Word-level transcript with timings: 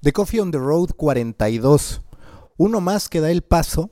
The 0.00 0.12
Coffee 0.12 0.38
on 0.38 0.52
the 0.52 0.58
Road 0.58 0.90
42. 0.96 2.02
Uno 2.56 2.80
más 2.80 3.08
que 3.08 3.20
da 3.20 3.32
el 3.32 3.42
paso 3.42 3.90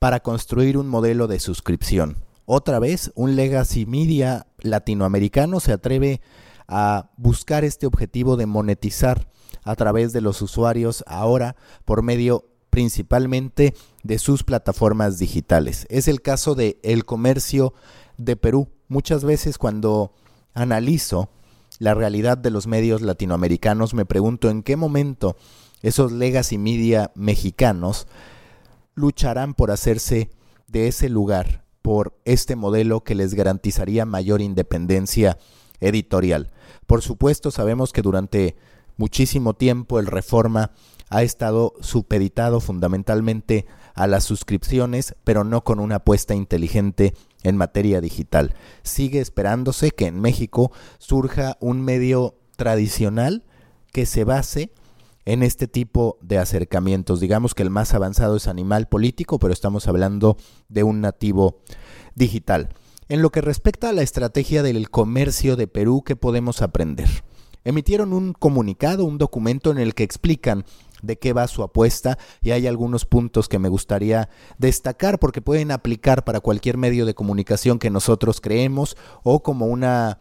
para 0.00 0.18
construir 0.18 0.76
un 0.76 0.88
modelo 0.88 1.28
de 1.28 1.38
suscripción. 1.38 2.16
Otra 2.44 2.80
vez, 2.80 3.12
un 3.14 3.36
legacy 3.36 3.86
media 3.86 4.48
latinoamericano 4.58 5.60
se 5.60 5.72
atreve 5.72 6.20
a 6.66 7.12
buscar 7.16 7.62
este 7.62 7.86
objetivo 7.86 8.36
de 8.36 8.46
monetizar 8.46 9.28
a 9.62 9.76
través 9.76 10.12
de 10.12 10.22
los 10.22 10.42
usuarios 10.42 11.04
ahora 11.06 11.54
por 11.84 12.02
medio 12.02 12.46
principalmente 12.70 13.74
de 14.02 14.18
sus 14.18 14.42
plataformas 14.42 15.20
digitales. 15.20 15.86
Es 15.88 16.08
el 16.08 16.20
caso 16.20 16.56
de 16.56 16.80
El 16.82 17.04
Comercio 17.04 17.74
de 18.18 18.34
Perú. 18.34 18.70
Muchas 18.88 19.22
veces 19.22 19.56
cuando 19.56 20.12
analizo 20.52 21.30
la 21.78 21.94
realidad 21.94 22.38
de 22.38 22.50
los 22.50 22.66
medios 22.66 23.02
latinoamericanos 23.02 23.94
me 23.94 24.06
pregunto 24.06 24.50
en 24.50 24.62
qué 24.62 24.76
momento 24.76 25.36
esos 25.82 26.12
legacy 26.12 26.58
media 26.58 27.12
mexicanos 27.14 28.06
lucharán 28.94 29.54
por 29.54 29.70
hacerse 29.70 30.30
de 30.66 30.88
ese 30.88 31.08
lugar, 31.08 31.64
por 31.82 32.16
este 32.24 32.56
modelo 32.56 33.02
que 33.02 33.14
les 33.14 33.34
garantizaría 33.34 34.06
mayor 34.06 34.40
independencia 34.40 35.38
editorial. 35.80 36.50
Por 36.86 37.02
supuesto, 37.02 37.50
sabemos 37.50 37.92
que 37.92 38.02
durante 38.02 38.56
muchísimo 38.96 39.54
tiempo 39.54 39.98
el 39.98 40.06
Reforma 40.06 40.70
ha 41.14 41.22
estado 41.22 41.74
supeditado 41.80 42.58
fundamentalmente 42.58 43.66
a 43.94 44.08
las 44.08 44.24
suscripciones, 44.24 45.14
pero 45.22 45.44
no 45.44 45.62
con 45.62 45.78
una 45.78 45.96
apuesta 45.96 46.34
inteligente 46.34 47.14
en 47.44 47.56
materia 47.56 48.00
digital. 48.00 48.54
Sigue 48.82 49.20
esperándose 49.20 49.92
que 49.92 50.06
en 50.06 50.20
México 50.20 50.72
surja 50.98 51.56
un 51.60 51.82
medio 51.82 52.34
tradicional 52.56 53.44
que 53.92 54.06
se 54.06 54.24
base 54.24 54.72
en 55.24 55.44
este 55.44 55.68
tipo 55.68 56.18
de 56.20 56.38
acercamientos. 56.38 57.20
Digamos 57.20 57.54
que 57.54 57.62
el 57.62 57.70
más 57.70 57.94
avanzado 57.94 58.34
es 58.34 58.48
animal 58.48 58.88
político, 58.88 59.38
pero 59.38 59.52
estamos 59.52 59.86
hablando 59.86 60.36
de 60.68 60.82
un 60.82 61.00
nativo 61.00 61.60
digital. 62.16 62.70
En 63.08 63.22
lo 63.22 63.30
que 63.30 63.40
respecta 63.40 63.90
a 63.90 63.92
la 63.92 64.02
estrategia 64.02 64.64
del 64.64 64.90
comercio 64.90 65.54
de 65.54 65.68
Perú, 65.68 66.02
¿qué 66.04 66.16
podemos 66.16 66.60
aprender? 66.60 67.08
Emitieron 67.64 68.12
un 68.12 68.34
comunicado, 68.34 69.06
un 69.06 69.16
documento 69.16 69.70
en 69.70 69.78
el 69.78 69.94
que 69.94 70.02
explican 70.02 70.64
de 71.04 71.18
qué 71.18 71.32
va 71.32 71.48
su 71.48 71.62
apuesta 71.62 72.18
y 72.42 72.50
hay 72.50 72.66
algunos 72.66 73.04
puntos 73.04 73.48
que 73.48 73.58
me 73.58 73.68
gustaría 73.68 74.28
destacar 74.58 75.18
porque 75.18 75.42
pueden 75.42 75.70
aplicar 75.70 76.24
para 76.24 76.40
cualquier 76.40 76.76
medio 76.76 77.06
de 77.06 77.14
comunicación 77.14 77.78
que 77.78 77.90
nosotros 77.90 78.40
creemos 78.40 78.96
o 79.22 79.42
como 79.42 79.66
una 79.66 80.18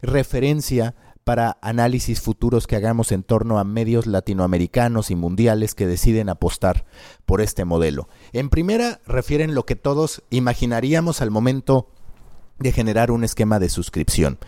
referencia 0.00 0.94
para 1.24 1.58
análisis 1.62 2.20
futuros 2.20 2.66
que 2.66 2.76
hagamos 2.76 3.12
en 3.12 3.22
torno 3.22 3.58
a 3.58 3.64
medios 3.64 4.06
latinoamericanos 4.06 5.10
y 5.10 5.14
mundiales 5.14 5.74
que 5.74 5.86
deciden 5.86 6.28
apostar 6.28 6.84
por 7.24 7.40
este 7.40 7.64
modelo. 7.64 8.08
En 8.32 8.50
primera, 8.50 9.00
refieren 9.06 9.54
lo 9.54 9.64
que 9.64 9.76
todos 9.76 10.22
imaginaríamos 10.30 11.20
al 11.20 11.30
momento 11.30 11.88
de 12.58 12.72
generar 12.72 13.10
un 13.10 13.24
esquema 13.24 13.58
de 13.58 13.68
suscripción, 13.68 14.38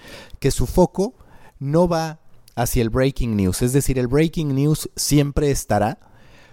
que 0.40 0.50
su 0.50 0.66
foco 0.66 1.14
no 1.58 1.88
va 1.88 2.20
hacia 2.56 2.82
el 2.82 2.90
breaking 2.90 3.36
news, 3.36 3.62
es 3.62 3.72
decir, 3.72 3.98
el 3.98 4.08
breaking 4.08 4.54
news 4.54 4.90
siempre 4.96 5.50
estará, 5.50 5.98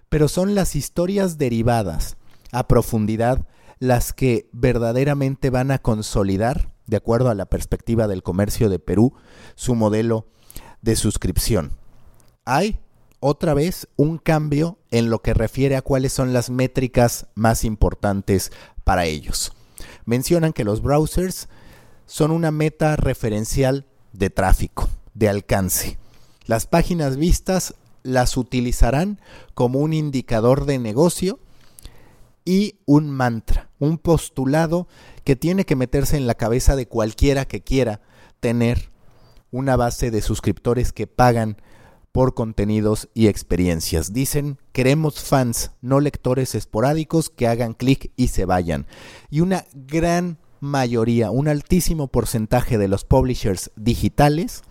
pero 0.10 0.28
son 0.28 0.56
las 0.56 0.76
historias 0.76 1.38
derivadas 1.38 2.18
a 2.52 2.68
profundidad 2.68 3.48
las 3.80 4.14
que 4.14 4.50
verdaderamente 4.52 5.50
van 5.50 5.72
a 5.72 5.80
consolidar, 5.80 6.72
de 6.86 6.98
acuerdo 6.98 7.30
a 7.30 7.36
la 7.36 7.46
perspectiva 7.46 8.08
del 8.08 8.22
comercio 8.22 8.70
de 8.70 8.80
Perú, 8.80 9.14
su 9.56 9.76
modelo 9.76 10.28
de 10.82 10.96
suscripción. 10.96 11.78
Hay 12.46 12.80
otra 13.20 13.54
vez 13.54 13.88
un 13.96 14.18
cambio 14.18 14.78
en 14.92 15.10
lo 15.10 15.22
que 15.22 15.34
refiere 15.34 15.76
a 15.76 15.82
cuáles 15.82 16.12
son 16.14 16.34
las 16.34 16.50
métricas 16.50 17.28
más 17.34 17.64
importantes 17.64 18.52
para 18.84 19.06
ellos. 19.06 19.54
Mencionan 20.06 20.54
que 20.54 20.64
los 20.64 20.82
browsers 20.82 21.48
son 22.06 22.32
una 22.32 22.52
meta 22.52 22.96
referencial 22.98 23.86
de 24.12 24.30
tráfico 24.30 24.90
de 25.14 25.30
alcance. 25.30 25.98
Las 26.46 26.66
páginas 26.66 27.18
vistas 27.18 27.76
las 28.04 28.38
utilizarán 28.38 29.20
como 29.54 29.80
un 29.80 29.94
indicador 29.94 30.66
de 30.66 30.80
negocio 30.80 31.40
y 32.44 32.80
un 32.86 33.10
mantra, 33.10 33.70
un 33.80 33.98
postulado 33.98 34.88
que 35.24 35.36
tiene 35.36 35.66
que 35.66 35.76
meterse 35.76 36.18
en 36.18 36.26
la 36.26 36.36
cabeza 36.36 36.76
de 36.76 36.88
cualquiera 36.88 37.46
que 37.46 37.62
quiera 37.62 38.02
tener 38.40 38.92
una 39.52 39.76
base 39.76 40.10
de 40.10 40.22
suscriptores 40.22 40.92
que 40.94 41.08
pagan 41.08 41.58
por 42.12 42.34
contenidos 42.34 43.10
y 43.14 43.28
experiencias. 43.28 44.12
Dicen, 44.12 44.58
queremos 44.74 45.20
fans, 45.22 45.72
no 45.82 46.00
lectores 46.00 46.56
esporádicos 46.56 47.30
que 47.30 47.48
hagan 47.48 47.74
clic 47.74 48.12
y 48.16 48.30
se 48.30 48.46
vayan. 48.46 48.88
Y 49.30 49.42
una 49.42 49.66
gran 49.74 50.40
mayoría, 50.60 51.32
un 51.32 51.48
altísimo 51.48 52.08
porcentaje 52.08 52.78
de 52.78 52.88
los 52.88 53.06
publishers 53.06 53.72
digitales 53.76 54.64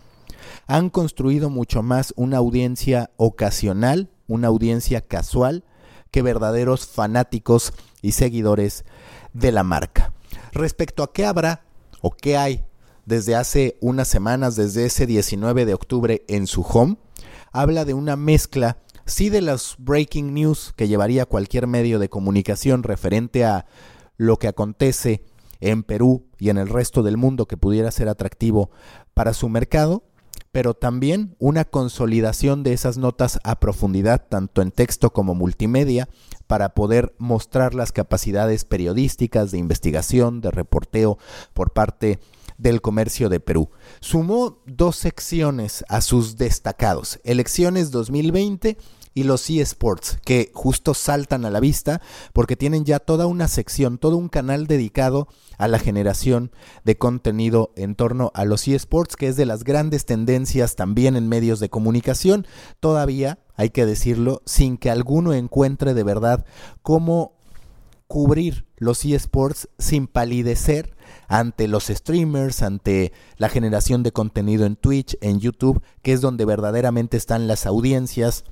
han 0.66 0.90
construido 0.90 1.50
mucho 1.50 1.82
más 1.82 2.12
una 2.16 2.38
audiencia 2.38 3.10
ocasional, 3.16 4.10
una 4.26 4.48
audiencia 4.48 5.00
casual, 5.00 5.64
que 6.10 6.22
verdaderos 6.22 6.86
fanáticos 6.86 7.72
y 8.02 8.12
seguidores 8.12 8.84
de 9.32 9.52
la 9.52 9.62
marca. 9.62 10.12
Respecto 10.52 11.02
a 11.02 11.12
qué 11.12 11.24
habrá 11.24 11.62
o 12.00 12.10
qué 12.10 12.36
hay 12.36 12.64
desde 13.06 13.34
hace 13.34 13.76
unas 13.80 14.08
semanas, 14.08 14.56
desde 14.56 14.86
ese 14.86 15.06
19 15.06 15.64
de 15.64 15.74
octubre 15.74 16.24
en 16.28 16.46
su 16.46 16.62
home, 16.62 16.96
habla 17.52 17.84
de 17.84 17.94
una 17.94 18.16
mezcla, 18.16 18.78
sí 19.04 19.30
de 19.30 19.40
los 19.40 19.76
breaking 19.78 20.34
news 20.34 20.72
que 20.76 20.88
llevaría 20.88 21.26
cualquier 21.26 21.66
medio 21.66 21.98
de 21.98 22.08
comunicación 22.08 22.82
referente 22.82 23.44
a 23.44 23.66
lo 24.16 24.38
que 24.38 24.48
acontece 24.48 25.24
en 25.60 25.82
Perú 25.82 26.26
y 26.38 26.48
en 26.50 26.58
el 26.58 26.68
resto 26.68 27.02
del 27.02 27.16
mundo 27.16 27.46
que 27.46 27.56
pudiera 27.56 27.90
ser 27.90 28.08
atractivo 28.08 28.70
para 29.14 29.34
su 29.34 29.48
mercado, 29.48 30.04
pero 30.52 30.74
también 30.74 31.36
una 31.38 31.64
consolidación 31.64 32.62
de 32.62 32.72
esas 32.72 32.98
notas 32.98 33.38
a 33.44 33.60
profundidad, 33.60 34.26
tanto 34.28 34.62
en 34.62 34.72
texto 34.72 35.12
como 35.12 35.34
multimedia, 35.34 36.08
para 36.46 36.74
poder 36.74 37.14
mostrar 37.18 37.74
las 37.74 37.92
capacidades 37.92 38.64
periodísticas 38.64 39.52
de 39.52 39.58
investigación, 39.58 40.40
de 40.40 40.50
reporteo 40.50 41.18
por 41.54 41.72
parte 41.72 42.18
del 42.58 42.80
comercio 42.80 43.28
de 43.28 43.40
Perú. 43.40 43.70
Sumó 44.00 44.60
dos 44.66 44.96
secciones 44.96 45.84
a 45.88 46.00
sus 46.00 46.36
destacados, 46.36 47.20
Elecciones 47.24 47.90
2020 47.90 48.76
y 49.14 49.24
los 49.24 49.48
eSports, 49.50 50.18
que 50.24 50.50
justo 50.54 50.94
saltan 50.94 51.44
a 51.44 51.50
la 51.50 51.60
vista 51.60 52.00
porque 52.32 52.56
tienen 52.56 52.84
ya 52.84 52.98
toda 52.98 53.26
una 53.26 53.48
sección, 53.48 53.98
todo 53.98 54.16
un 54.16 54.28
canal 54.28 54.66
dedicado 54.66 55.28
a 55.58 55.68
la 55.68 55.78
generación 55.78 56.52
de 56.84 56.96
contenido 56.96 57.72
en 57.76 57.94
torno 57.94 58.30
a 58.34 58.44
los 58.44 58.68
eSports, 58.68 59.16
que 59.16 59.28
es 59.28 59.36
de 59.36 59.46
las 59.46 59.64
grandes 59.64 60.06
tendencias 60.06 60.76
también 60.76 61.16
en 61.16 61.28
medios 61.28 61.60
de 61.60 61.70
comunicación, 61.70 62.46
todavía, 62.78 63.38
hay 63.56 63.70
que 63.70 63.86
decirlo, 63.86 64.42
sin 64.46 64.78
que 64.78 64.90
alguno 64.90 65.34
encuentre 65.34 65.94
de 65.94 66.04
verdad 66.04 66.44
cómo 66.82 67.34
cubrir 68.06 68.66
los 68.76 69.04
eSports 69.04 69.68
sin 69.78 70.08
palidecer 70.08 70.96
ante 71.28 71.68
los 71.68 71.86
streamers, 71.86 72.62
ante 72.62 73.12
la 73.36 73.48
generación 73.48 74.02
de 74.02 74.10
contenido 74.10 74.66
en 74.66 74.74
Twitch, 74.74 75.16
en 75.20 75.38
YouTube, 75.38 75.80
que 76.02 76.12
es 76.12 76.20
donde 76.20 76.44
verdaderamente 76.44 77.16
están 77.16 77.46
las 77.46 77.66
audiencias 77.66 78.44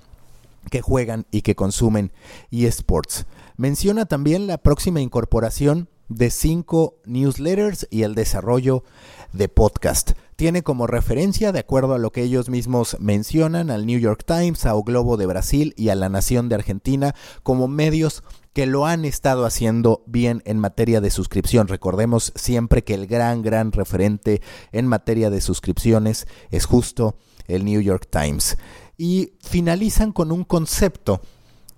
que 0.68 0.82
juegan 0.82 1.26
y 1.30 1.42
que 1.42 1.54
consumen 1.54 2.12
eSports. 2.50 3.26
Menciona 3.56 4.06
también 4.06 4.46
la 4.46 4.58
próxima 4.58 5.00
incorporación 5.00 5.88
de 6.08 6.30
cinco 6.30 6.96
newsletters 7.04 7.86
y 7.90 8.02
el 8.02 8.14
desarrollo 8.14 8.84
de 9.32 9.48
podcast. 9.48 10.12
Tiene 10.36 10.62
como 10.62 10.86
referencia, 10.86 11.52
de 11.52 11.58
acuerdo 11.58 11.94
a 11.94 11.98
lo 11.98 12.12
que 12.12 12.22
ellos 12.22 12.48
mismos 12.48 12.96
mencionan, 13.00 13.70
al 13.70 13.86
New 13.86 13.98
York 13.98 14.22
Times, 14.24 14.64
a 14.66 14.74
O 14.74 14.84
Globo 14.84 15.16
de 15.16 15.26
Brasil 15.26 15.74
y 15.76 15.88
a 15.88 15.96
La 15.96 16.08
Nación 16.08 16.48
de 16.48 16.54
Argentina 16.54 17.14
como 17.42 17.68
medios 17.68 18.22
que 18.52 18.66
lo 18.66 18.86
han 18.86 19.04
estado 19.04 19.44
haciendo 19.44 20.02
bien 20.06 20.42
en 20.44 20.58
materia 20.58 21.00
de 21.00 21.10
suscripción. 21.10 21.68
Recordemos 21.68 22.32
siempre 22.36 22.84
que 22.84 22.94
el 22.94 23.06
gran, 23.06 23.42
gran 23.42 23.72
referente 23.72 24.40
en 24.72 24.86
materia 24.86 25.30
de 25.30 25.40
suscripciones 25.40 26.26
es 26.50 26.64
justo 26.64 27.16
el 27.48 27.64
New 27.64 27.80
York 27.80 28.08
Times 28.10 28.56
y 28.98 29.32
finalizan 29.40 30.12
con 30.12 30.32
un 30.32 30.44
concepto 30.44 31.22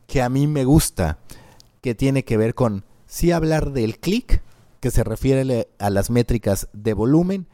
que 0.06 0.22
a 0.22 0.28
mí 0.28 0.46
me 0.46 0.64
gusta, 0.64 1.18
que 1.82 1.94
tiene 1.94 2.24
que 2.24 2.36
ver 2.36 2.54
con 2.54 2.84
sí 3.06 3.30
hablar 3.30 3.72
del 3.72 4.00
clic, 4.00 4.42
que 4.80 4.90
se 4.90 5.04
refiere 5.04 5.68
a 5.78 5.90
las 5.90 6.10
métricas 6.10 6.68
de 6.72 6.94
volumen, 6.94 7.46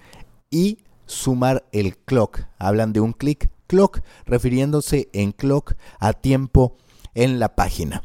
y 0.48 0.78
sumar 1.06 1.66
el 1.72 1.98
clock. 1.98 2.42
Hablan 2.58 2.92
de 2.92 3.00
un 3.00 3.12
click 3.12 3.50
clock, 3.66 4.00
refiriéndose 4.24 5.08
en 5.12 5.32
clock 5.32 5.74
a 5.98 6.12
tiempo 6.12 6.76
en 7.14 7.40
la 7.40 7.56
página. 7.56 8.02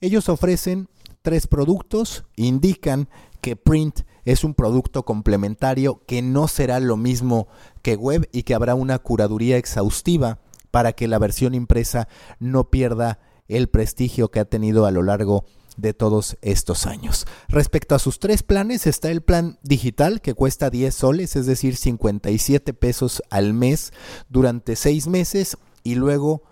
Ellos 0.00 0.28
ofrecen 0.30 0.88
tres 1.20 1.46
productos, 1.46 2.24
indican 2.34 3.08
que 3.42 3.56
print 3.56 4.00
es 4.24 4.44
un 4.44 4.54
producto 4.54 5.04
complementario 5.04 6.00
que 6.06 6.22
no 6.22 6.48
será 6.48 6.80
lo 6.80 6.96
mismo 6.96 7.48
que 7.82 7.96
web 7.96 8.28
y 8.32 8.44
que 8.44 8.54
habrá 8.54 8.74
una 8.74 8.98
curaduría 8.98 9.58
exhaustiva 9.58 10.38
para 10.72 10.94
que 10.94 11.06
la 11.06 11.20
versión 11.20 11.54
impresa 11.54 12.08
no 12.40 12.70
pierda 12.70 13.20
el 13.46 13.68
prestigio 13.68 14.32
que 14.32 14.40
ha 14.40 14.44
tenido 14.44 14.86
a 14.86 14.90
lo 14.90 15.04
largo 15.04 15.44
de 15.76 15.94
todos 15.94 16.36
estos 16.42 16.86
años. 16.86 17.26
Respecto 17.48 17.94
a 17.94 17.98
sus 17.98 18.18
tres 18.18 18.42
planes, 18.42 18.86
está 18.86 19.10
el 19.10 19.22
plan 19.22 19.58
digital 19.62 20.20
que 20.20 20.34
cuesta 20.34 20.70
10 20.70 20.94
soles, 20.94 21.36
es 21.36 21.46
decir, 21.46 21.76
57 21.76 22.74
pesos 22.74 23.22
al 23.30 23.54
mes 23.54 23.92
durante 24.28 24.74
seis 24.74 25.06
meses 25.06 25.56
y 25.84 25.94
luego 25.94 26.42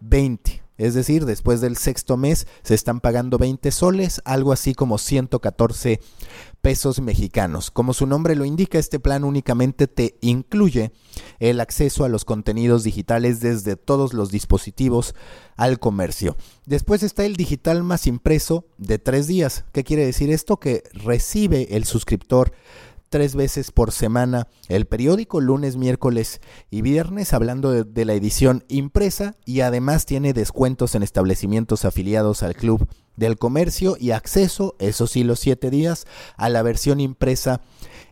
20 0.00 0.68
es 0.78 0.94
decir, 0.94 1.26
después 1.26 1.60
del 1.60 1.76
sexto 1.76 2.16
mes 2.16 2.46
se 2.62 2.74
están 2.76 3.00
pagando 3.00 3.36
20 3.36 3.72
soles, 3.72 4.22
algo 4.24 4.52
así 4.52 4.74
como 4.74 4.96
114 4.96 6.00
pesos 6.62 7.00
mexicanos. 7.00 7.72
Como 7.72 7.92
su 7.92 8.06
nombre 8.06 8.36
lo 8.36 8.44
indica, 8.44 8.78
este 8.78 9.00
plan 9.00 9.24
únicamente 9.24 9.88
te 9.88 10.16
incluye 10.20 10.92
el 11.38 11.60
acceso 11.60 12.04
a 12.04 12.08
los 12.08 12.24
contenidos 12.24 12.84
digitales 12.84 13.40
desde 13.40 13.76
todos 13.76 14.12
los 14.12 14.30
dispositivos 14.30 15.14
al 15.56 15.78
comercio. 15.78 16.36
Después 16.66 17.02
está 17.02 17.24
el 17.24 17.36
digital 17.36 17.82
más 17.82 18.06
impreso 18.06 18.64
de 18.76 18.98
tres 18.98 19.26
días. 19.26 19.64
¿Qué 19.72 19.84
quiere 19.84 20.04
decir 20.04 20.30
esto? 20.30 20.58
Que 20.58 20.82
recibe 20.92 21.76
el 21.76 21.84
suscriptor 21.84 22.52
tres 23.08 23.34
veces 23.34 23.70
por 23.70 23.92
semana 23.92 24.48
el 24.68 24.86
periódico, 24.86 25.40
lunes, 25.40 25.76
miércoles 25.76 26.40
y 26.70 26.82
viernes, 26.82 27.32
hablando 27.32 27.84
de, 27.84 28.04
la 28.04 28.14
edición 28.14 28.64
impresa 28.68 29.36
y 29.44 29.60
además 29.60 30.06
tiene 30.06 30.32
descuentos 30.32 30.94
en 30.94 31.02
establecimientos 31.02 31.84
afiliados 31.84 32.42
al 32.42 32.54
Club 32.54 32.88
del 33.16 33.36
Comercio 33.36 33.96
y 33.98 34.12
acceso, 34.12 34.76
eso 34.78 35.06
sí, 35.06 35.24
los 35.24 35.40
siete 35.40 35.70
días, 35.70 36.06
a 36.36 36.48
la 36.48 36.62
versión 36.62 37.00
impresa 37.00 37.60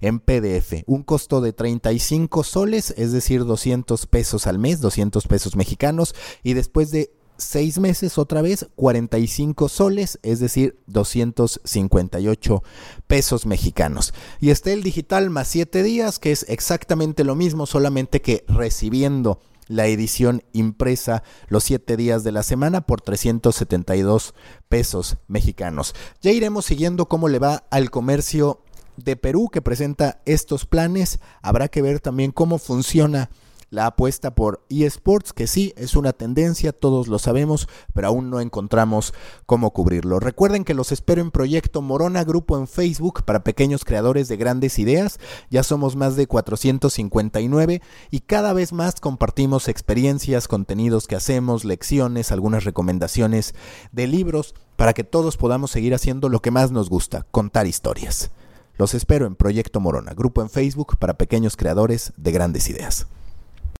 en 0.00 0.20
PDF. 0.20 0.82
Un 0.86 1.02
costo 1.02 1.40
de 1.40 1.52
35 1.52 2.44
soles, 2.44 2.92
es 2.96 3.12
decir, 3.12 3.44
200 3.44 4.06
pesos 4.06 4.46
al 4.46 4.58
mes, 4.58 4.80
200 4.80 5.26
pesos 5.26 5.56
mexicanos 5.56 6.14
y 6.42 6.54
después 6.54 6.90
de 6.90 7.15
seis 7.38 7.78
meses 7.78 8.18
otra 8.18 8.42
vez 8.42 8.68
45 8.76 9.68
soles, 9.68 10.18
es 10.22 10.40
decir, 10.40 10.78
258 10.86 12.62
pesos 13.06 13.46
mexicanos. 13.46 14.14
Y 14.40 14.50
está 14.50 14.72
el 14.72 14.82
digital 14.82 15.30
más 15.30 15.48
siete 15.48 15.82
días, 15.82 16.18
que 16.18 16.32
es 16.32 16.46
exactamente 16.48 17.24
lo 17.24 17.34
mismo, 17.34 17.66
solamente 17.66 18.20
que 18.20 18.44
recibiendo 18.48 19.40
la 19.68 19.86
edición 19.86 20.44
impresa 20.52 21.22
los 21.48 21.64
siete 21.64 21.96
días 21.96 22.22
de 22.24 22.32
la 22.32 22.42
semana 22.42 22.82
por 22.82 23.00
372 23.00 24.34
pesos 24.68 25.16
mexicanos. 25.26 25.94
Ya 26.20 26.30
iremos 26.30 26.66
siguiendo 26.66 27.06
cómo 27.06 27.28
le 27.28 27.38
va 27.38 27.64
al 27.70 27.90
comercio 27.90 28.60
de 28.96 29.16
Perú 29.16 29.48
que 29.52 29.62
presenta 29.62 30.20
estos 30.24 30.66
planes. 30.66 31.18
Habrá 31.42 31.68
que 31.68 31.82
ver 31.82 32.00
también 32.00 32.32
cómo 32.32 32.58
funciona 32.58 33.30
la 33.70 33.86
apuesta 33.86 34.34
por 34.34 34.64
eSports, 34.68 35.32
que 35.32 35.46
sí 35.46 35.72
es 35.76 35.96
una 35.96 36.12
tendencia, 36.12 36.72
todos 36.72 37.08
lo 37.08 37.18
sabemos, 37.18 37.68
pero 37.94 38.08
aún 38.08 38.30
no 38.30 38.40
encontramos 38.40 39.12
cómo 39.44 39.72
cubrirlo. 39.72 40.20
Recuerden 40.20 40.64
que 40.64 40.74
los 40.74 40.92
espero 40.92 41.20
en 41.20 41.30
Proyecto 41.30 41.82
Morona, 41.82 42.24
grupo 42.24 42.56
en 42.58 42.68
Facebook 42.68 43.24
para 43.24 43.44
pequeños 43.44 43.84
creadores 43.84 44.28
de 44.28 44.36
grandes 44.36 44.78
ideas. 44.78 45.18
Ya 45.50 45.62
somos 45.62 45.96
más 45.96 46.16
de 46.16 46.26
459 46.26 47.82
y 48.10 48.20
cada 48.20 48.52
vez 48.52 48.72
más 48.72 49.00
compartimos 49.00 49.68
experiencias, 49.68 50.48
contenidos 50.48 51.06
que 51.06 51.16
hacemos, 51.16 51.64
lecciones, 51.64 52.32
algunas 52.32 52.64
recomendaciones 52.64 53.54
de 53.92 54.06
libros 54.06 54.54
para 54.76 54.92
que 54.92 55.04
todos 55.04 55.36
podamos 55.36 55.70
seguir 55.70 55.94
haciendo 55.94 56.28
lo 56.28 56.40
que 56.40 56.50
más 56.50 56.70
nos 56.70 56.88
gusta, 56.88 57.26
contar 57.30 57.66
historias. 57.66 58.30
Los 58.78 58.94
espero 58.94 59.26
en 59.26 59.36
Proyecto 59.36 59.80
Morona, 59.80 60.12
grupo 60.12 60.42
en 60.42 60.50
Facebook 60.50 60.98
para 60.98 61.14
pequeños 61.14 61.56
creadores 61.56 62.12
de 62.16 62.30
grandes 62.30 62.68
ideas. 62.68 63.06